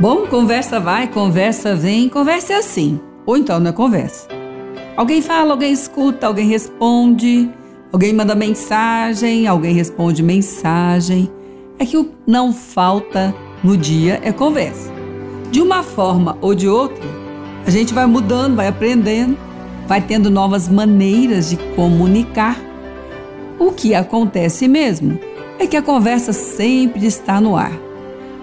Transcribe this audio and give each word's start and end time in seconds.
Bom, 0.00 0.28
conversa 0.28 0.78
vai, 0.78 1.08
conversa 1.08 1.74
vem, 1.74 2.08
conversa 2.08 2.52
é 2.52 2.56
assim. 2.58 3.00
Ou 3.26 3.36
então 3.36 3.58
não 3.58 3.70
é 3.70 3.72
conversa. 3.72 4.28
Alguém 4.96 5.20
fala, 5.20 5.50
alguém 5.50 5.72
escuta, 5.72 6.28
alguém 6.28 6.46
responde, 6.46 7.50
alguém 7.92 8.12
manda 8.12 8.32
mensagem, 8.32 9.48
alguém 9.48 9.74
responde 9.74 10.22
mensagem. 10.22 11.28
É 11.80 11.84
que 11.84 11.96
o 11.96 12.12
não 12.24 12.52
falta 12.52 13.34
no 13.64 13.76
dia 13.76 14.20
é 14.22 14.30
conversa. 14.30 14.88
De 15.50 15.60
uma 15.60 15.82
forma 15.82 16.38
ou 16.40 16.54
de 16.54 16.68
outra, 16.68 17.04
a 17.66 17.70
gente 17.70 17.92
vai 17.92 18.06
mudando, 18.06 18.54
vai 18.54 18.68
aprendendo, 18.68 19.36
vai 19.88 20.00
tendo 20.00 20.30
novas 20.30 20.68
maneiras 20.68 21.50
de 21.50 21.56
comunicar. 21.74 22.56
O 23.58 23.72
que 23.72 23.96
acontece 23.96 24.68
mesmo 24.68 25.18
é 25.58 25.66
que 25.66 25.76
a 25.76 25.82
conversa 25.82 26.32
sempre 26.32 27.04
está 27.04 27.40
no 27.40 27.56
ar. 27.56 27.87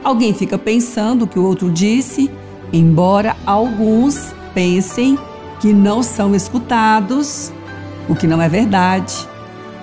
Alguém 0.05 0.35
fica 0.35 0.55
pensando 0.55 1.25
o 1.25 1.27
que 1.27 1.39
o 1.39 1.43
outro 1.43 1.71
disse, 1.71 2.29
embora 2.71 3.35
alguns 3.43 4.35
pensem 4.53 5.17
que 5.59 5.73
não 5.73 6.03
são 6.03 6.35
escutados, 6.35 7.51
o 8.07 8.13
que 8.13 8.27
não 8.27 8.39
é 8.39 8.47
verdade. 8.47 9.15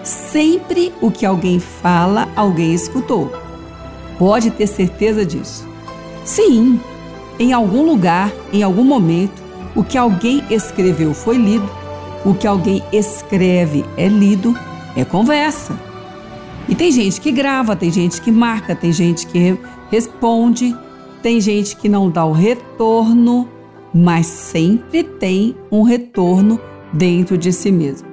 Sempre 0.04 0.92
o 1.00 1.10
que 1.10 1.26
alguém 1.26 1.58
fala, 1.58 2.28
alguém 2.36 2.72
escutou. 2.72 3.32
Pode 4.16 4.52
ter 4.52 4.68
certeza 4.68 5.26
disso. 5.26 5.68
Sim, 6.24 6.78
em 7.36 7.52
algum 7.52 7.84
lugar, 7.84 8.30
em 8.52 8.62
algum 8.62 8.84
momento, 8.84 9.42
o 9.74 9.82
que 9.82 9.98
alguém 9.98 10.44
escreveu 10.48 11.12
foi 11.12 11.36
lido, 11.36 11.68
o 12.24 12.32
que 12.32 12.46
alguém 12.46 12.80
escreve 12.92 13.84
é 13.96 14.06
lido, 14.06 14.56
é 14.94 15.04
conversa. 15.04 15.76
E 16.68 16.76
tem 16.76 16.92
gente 16.92 17.20
que 17.20 17.32
grava, 17.32 17.74
tem 17.74 17.90
gente 17.90 18.20
que 18.20 18.30
marca, 18.30 18.76
tem 18.76 18.92
gente 18.92 19.26
que 19.26 19.58
responde, 19.92 20.74
tem 21.22 21.38
gente 21.38 21.76
que 21.76 21.88
não 21.88 22.10
dá 22.10 22.24
o 22.24 22.32
retorno, 22.32 23.46
mas 23.94 24.26
sempre 24.26 25.04
tem 25.04 25.54
um 25.70 25.82
retorno 25.82 26.58
dentro 26.92 27.36
de 27.36 27.52
si 27.52 27.70
mesmo. 27.70 28.08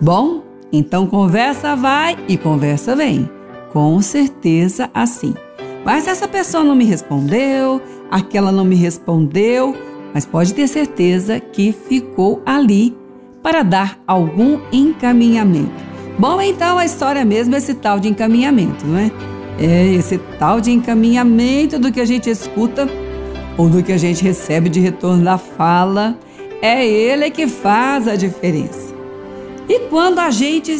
Bom, 0.00 0.42
então 0.72 1.06
conversa 1.06 1.76
vai 1.76 2.18
e 2.28 2.36
conversa 2.36 2.96
vem. 2.96 3.30
Com 3.72 4.02
certeza 4.02 4.90
assim. 4.92 5.32
Mas 5.84 6.08
essa 6.08 6.26
pessoa 6.26 6.64
não 6.64 6.74
me 6.74 6.84
respondeu, 6.84 7.80
aquela 8.10 8.50
não 8.50 8.64
me 8.64 8.74
respondeu, 8.74 9.76
mas 10.12 10.26
pode 10.26 10.52
ter 10.54 10.66
certeza 10.66 11.38
que 11.38 11.72
ficou 11.72 12.42
ali 12.44 12.96
para 13.42 13.62
dar 13.62 14.00
algum 14.06 14.58
encaminhamento. 14.72 15.86
Bom, 16.18 16.40
então 16.40 16.78
a 16.78 16.84
história 16.84 17.24
mesmo 17.24 17.54
é 17.54 17.58
esse 17.58 17.74
tal 17.74 18.00
de 18.00 18.08
encaminhamento, 18.08 18.84
não 18.84 18.98
é? 18.98 19.35
É 19.58 19.86
esse 19.86 20.18
tal 20.38 20.60
de 20.60 20.70
encaminhamento 20.70 21.78
do 21.78 21.90
que 21.90 22.00
a 22.00 22.04
gente 22.04 22.28
escuta 22.28 22.88
ou 23.56 23.68
do 23.68 23.82
que 23.82 23.92
a 23.92 23.96
gente 23.96 24.22
recebe 24.22 24.68
de 24.68 24.80
retorno 24.80 25.24
da 25.24 25.38
fala. 25.38 26.18
É 26.60 26.86
ele 26.86 27.30
que 27.30 27.46
faz 27.46 28.06
a 28.06 28.16
diferença. 28.16 28.94
E 29.68 29.80
quando 29.88 30.18
a 30.18 30.30
gente 30.30 30.78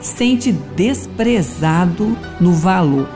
sente 0.00 0.52
desprezado 0.52 2.16
no 2.40 2.52
valor? 2.52 3.08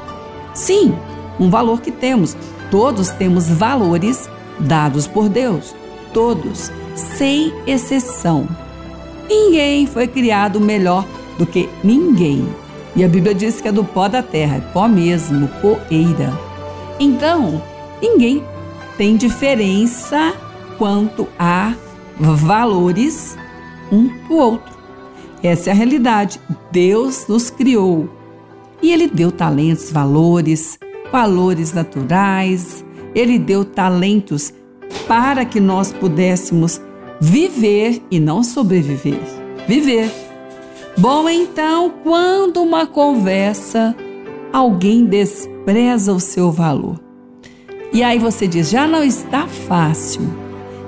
Sim, 0.55 0.95
um 1.41 1.51
valor 1.51 1.81
que 1.81 1.91
temos. 1.91 2.37
Todos 2.71 3.09
temos 3.11 3.49
valores 3.49 4.29
dados 4.61 5.07
por 5.07 5.29
Deus. 5.29 5.75
Todos, 6.13 6.71
sem 6.95 7.53
exceção. 7.67 8.49
Ninguém 9.29 9.87
foi 9.87 10.07
criado 10.07 10.61
melhor 10.61 11.05
do 11.39 11.47
que 11.47 11.69
ninguém. 11.83 12.47
E 12.97 13.05
a 13.05 13.09
Bíblia 13.09 13.35
diz 13.35 13.61
que 13.61 13.69
é 13.69 13.73
do 13.73 13.85
pó 13.85 14.09
da 14.09 14.23
terra, 14.23 14.57
é 14.57 14.61
pó 14.73 14.89
mesmo, 14.89 15.49
poeira. 15.61 16.33
Então, 16.99 17.63
ninguém 18.01 18.43
tem 18.97 19.17
diferença 19.17 20.35
quanto 20.79 21.29
a 21.39 21.75
valores 22.19 23.37
um 23.93 24.09
do 24.27 24.37
outro. 24.37 24.75
Essa 25.43 25.71
é 25.71 25.73
a 25.73 25.77
realidade. 25.77 26.41
Deus 26.73 27.27
nos 27.29 27.51
criou 27.51 28.09
e 28.83 28.91
Ele 28.93 29.09
deu 29.09 29.31
talentos, 29.31 29.91
valores, 29.91 30.79
valores 31.13 31.73
naturais, 31.73 32.85
Ele 33.15 33.39
deu 33.39 33.65
talentos 33.65 34.53
para 35.07 35.45
que 35.45 35.61
nós 35.61 35.93
pudéssemos 35.93 36.81
viver 37.21 38.03
e 38.11 38.19
não 38.19 38.43
sobreviver. 38.43 39.21
Viver. 39.69 40.26
Bom, 40.99 41.29
então, 41.29 41.93
quando 42.03 42.63
uma 42.63 42.87
conversa 42.87 43.95
alguém 44.51 45.05
despreza 45.05 46.11
o 46.15 46.19
seu 46.19 46.51
valor, 46.51 46.99
e 47.93 48.03
aí 48.03 48.19
você 48.19 48.49
diz, 48.49 48.71
já 48.71 48.87
não 48.87 49.05
está 49.05 49.47
fácil, 49.47 50.23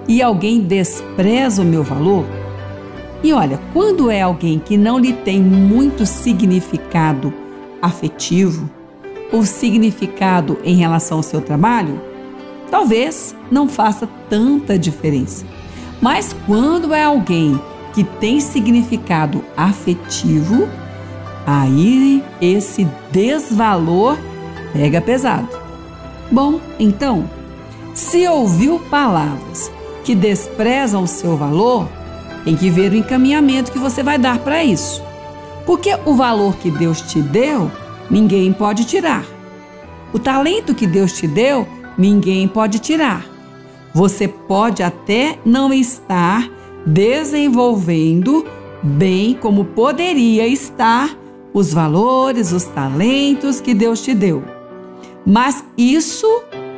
e 0.08 0.22
alguém 0.22 0.60
despreza 0.60 1.60
o 1.60 1.64
meu 1.64 1.84
valor, 1.84 2.24
e 3.22 3.34
olha, 3.34 3.60
quando 3.74 4.10
é 4.10 4.22
alguém 4.22 4.58
que 4.58 4.78
não 4.78 4.98
lhe 4.98 5.12
tem 5.12 5.42
muito 5.42 6.06
significado 6.06 7.30
afetivo 7.82 8.70
ou 9.30 9.44
significado 9.44 10.58
em 10.64 10.76
relação 10.76 11.18
ao 11.18 11.22
seu 11.22 11.42
trabalho, 11.42 12.00
talvez 12.70 13.36
não 13.50 13.68
faça 13.68 14.08
tanta 14.30 14.78
diferença. 14.78 15.44
Mas 16.00 16.34
quando 16.46 16.94
é 16.94 17.04
alguém 17.04 17.60
que 17.98 18.04
tem 18.04 18.40
significado 18.40 19.44
afetivo, 19.56 20.68
aí 21.44 22.22
esse 22.40 22.86
desvalor 23.10 24.16
pega 24.72 25.00
pesado. 25.00 25.48
Bom, 26.30 26.60
então, 26.78 27.28
se 27.94 28.28
ouviu 28.28 28.78
palavras 28.88 29.68
que 30.04 30.14
desprezam 30.14 31.02
o 31.02 31.08
seu 31.08 31.36
valor, 31.36 31.88
tem 32.44 32.54
que 32.54 32.70
ver 32.70 32.92
o 32.92 32.96
encaminhamento 32.96 33.72
que 33.72 33.80
você 33.80 34.00
vai 34.00 34.16
dar 34.16 34.38
para 34.38 34.62
isso. 34.62 35.02
Porque 35.66 35.98
o 36.06 36.14
valor 36.14 36.54
que 36.54 36.70
Deus 36.70 37.00
te 37.00 37.20
deu, 37.20 37.68
ninguém 38.08 38.52
pode 38.52 38.84
tirar. 38.84 39.24
O 40.12 40.20
talento 40.20 40.72
que 40.72 40.86
Deus 40.86 41.14
te 41.14 41.26
deu, 41.26 41.66
ninguém 41.98 42.46
pode 42.46 42.78
tirar. 42.78 43.26
Você 43.92 44.28
pode 44.28 44.84
até 44.84 45.36
não 45.44 45.72
estar 45.72 46.48
desenvolvendo 46.88 48.46
bem 48.82 49.34
como 49.34 49.64
poderia 49.64 50.46
estar 50.46 51.16
os 51.52 51.72
valores, 51.72 52.52
os 52.52 52.64
talentos 52.64 53.60
que 53.60 53.74
Deus 53.74 54.02
te 54.02 54.14
deu. 54.14 54.42
Mas 55.26 55.64
isso, 55.76 56.26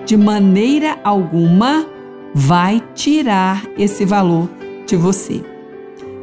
de 0.05 0.17
maneira 0.17 0.99
alguma, 1.05 1.87
vai 2.35 2.83
tirar 2.95 3.65
esse 3.79 4.05
valor 4.05 4.49
de 4.87 4.97
você. 4.97 5.43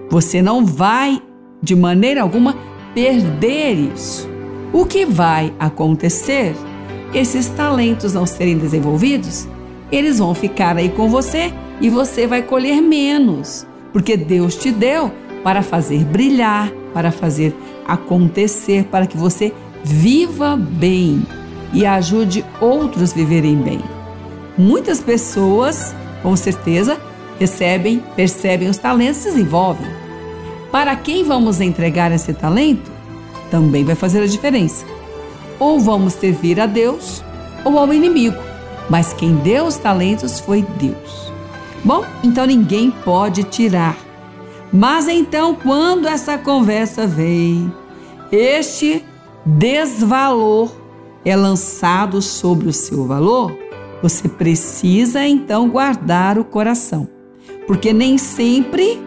Você 0.10 0.42
não 0.42 0.66
vai, 0.66 1.22
de 1.62 1.76
maneira 1.76 2.22
alguma, 2.22 2.56
perder 2.94 3.76
isso. 3.96 4.28
O 4.74 4.86
que 4.86 5.06
vai 5.06 5.54
acontecer? 5.60 6.56
Esses 7.14 7.48
talentos 7.48 8.14
não 8.14 8.26
serem 8.26 8.58
desenvolvidos, 8.58 9.48
eles 9.90 10.20
vão 10.20 10.36
ficar 10.36 10.76
aí 10.76 10.90
com 10.90 11.08
você 11.08 11.54
e 11.80 11.90
você 11.90 12.28
vai 12.28 12.42
colher 12.42 12.82
menos 12.82 13.66
porque 13.92 14.18
Deus 14.18 14.56
te 14.56 14.72
deu 14.72 15.12
para 15.44 15.62
fazer 15.62 16.04
brilhar, 16.06 16.72
para 16.94 17.12
fazer 17.12 17.56
acontecer, 17.88 18.86
para 18.86 19.08
que 19.08 19.18
você 19.18 19.54
viva 19.84 20.58
bem 20.58 21.26
e 21.74 21.86
ajude 21.86 22.44
outros 22.60 23.12
a 23.12 23.16
viverem 23.16 23.56
bem. 23.56 23.82
Muitas 24.58 25.00
pessoas, 25.00 25.96
com 26.22 26.36
certeza, 26.36 27.00
recebem, 27.40 28.04
percebem 28.16 28.70
os 28.70 28.78
talentos 28.78 29.22
e 29.22 29.30
desenvolvem. 29.30 29.88
Para 30.72 30.96
quem 30.96 31.24
vamos 31.24 31.62
entregar 31.62 32.12
esse 32.12 32.34
talento, 32.34 32.92
também 33.50 33.84
vai 33.86 33.96
fazer 33.96 34.22
a 34.22 34.28
diferença. 34.28 34.86
Ou 35.60 35.80
vamos 35.80 36.14
servir 36.14 36.60
a 36.60 36.66
Deus 36.66 37.24
ou 37.64 37.78
ao 37.78 37.94
inimigo, 37.94 38.38
mas 38.90 39.14
quem 39.14 39.36
deu 39.36 39.66
os 39.66 39.78
talentos 39.78 40.40
foi 40.40 40.66
Deus. 40.80 41.32
Bom, 41.84 42.04
então 42.24 42.46
ninguém 42.46 42.92
pode 42.92 43.44
tirar. 43.44 43.98
Mas 44.72 45.08
então, 45.08 45.56
quando 45.56 46.08
essa 46.08 46.38
conversa 46.38 47.08
vem, 47.08 47.72
este 48.32 49.04
desvalor 49.46 50.70
é 51.24 51.36
lançado 51.36 52.22
sobre 52.22 52.68
o 52.68 52.74
seu 52.74 53.06
valor, 53.06 53.58
você 54.02 54.28
precisa 54.28 55.26
então 55.26 55.70
guardar 55.70 56.38
o 56.38 56.44
coração, 56.44 57.08
porque 57.66 57.94
nem 57.94 58.18
sempre 58.18 59.02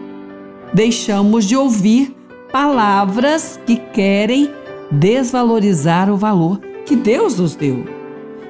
deixamos 0.73 1.45
de 1.45 1.55
ouvir 1.55 2.15
palavras 2.51 3.59
que 3.65 3.77
querem 3.77 4.49
desvalorizar 4.91 6.09
o 6.11 6.17
valor 6.17 6.59
que 6.85 6.95
Deus 6.95 7.37
nos 7.37 7.55
deu. 7.55 7.85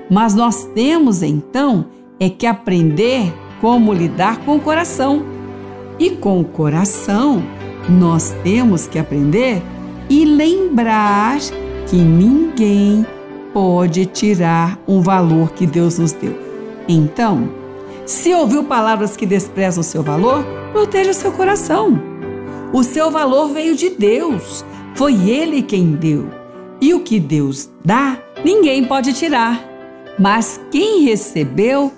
Mas 0.10 0.34
nós 0.34 0.66
temos 0.74 1.22
então 1.22 1.86
é 2.20 2.30
que 2.30 2.46
aprender 2.46 3.34
como 3.62 3.94
lidar 3.94 4.40
com 4.40 4.56
o 4.56 4.60
coração. 4.60 5.24
E 6.00 6.10
com 6.10 6.42
o 6.42 6.44
coração, 6.44 7.44
nós 7.88 8.36
temos 8.44 8.88
que 8.88 8.98
aprender 8.98 9.62
e 10.10 10.26
lembrar 10.26 11.38
que 11.88 11.96
ninguém 11.96 13.06
pode 13.54 14.06
tirar 14.08 14.80
um 14.88 15.00
valor 15.00 15.52
que 15.52 15.68
Deus 15.68 16.00
nos 16.00 16.12
deu. 16.12 16.36
Então, 16.88 17.50
se 18.06 18.34
ouviu 18.34 18.64
palavras 18.64 19.16
que 19.16 19.26
desprezam 19.26 19.82
o 19.82 19.86
seu 19.86 20.02
valor, 20.02 20.44
proteja 20.72 21.14
seu 21.14 21.32
coração. 21.32 22.02
O 22.74 22.84
seu 22.84 23.12
valor 23.12 23.50
veio 23.50 23.76
de 23.76 23.90
Deus, 23.90 24.66
foi 24.96 25.30
Ele 25.30 25.62
quem 25.62 25.92
deu. 25.92 26.28
E 26.80 26.94
o 26.94 27.02
que 27.02 27.20
Deus 27.20 27.70
dá, 27.86 28.18
ninguém 28.44 28.86
pode 28.86 29.14
tirar. 29.14 29.62
Mas 30.18 30.60
quem 30.72 31.04
recebeu, 31.04 31.92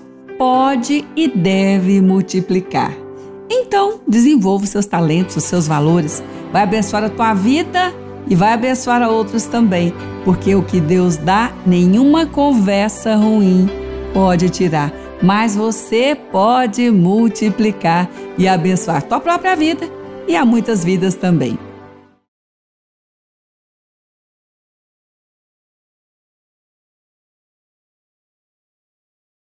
pode 0.44 1.06
e 1.16 1.26
deve 1.30 2.02
multiplicar. 2.02 2.94
Então, 3.50 4.02
desenvolva 4.06 4.66
os 4.66 4.72
seus 4.72 4.86
talentos, 4.86 5.38
os 5.38 5.46
seus 5.46 5.70
valores. 5.70 6.22
Vai 6.52 6.64
abençoar 6.64 7.06
a 7.06 7.10
tua 7.10 7.34
vida 7.34 7.94
e 8.28 8.36
vai 8.36 8.52
abençoar 8.52 9.02
a 9.02 9.08
outros 9.08 9.46
também, 9.46 9.94
porque 10.26 10.54
o 10.54 10.62
que 10.62 10.82
Deus 10.82 11.16
dá, 11.16 11.54
nenhuma 11.66 12.26
conversa 12.26 13.16
ruim 13.16 13.70
pode 14.14 14.50
tirar, 14.50 14.92
mas 15.22 15.56
você 15.56 16.14
pode 16.30 16.92
multiplicar 16.92 18.10
e 18.38 18.46
abençoar 18.46 19.02
tua 19.02 19.22
própria 19.22 19.56
vida 19.56 19.90
e 20.28 20.36
a 20.36 20.44
muitas 20.44 20.84
vidas 20.84 21.16
também. 21.16 21.58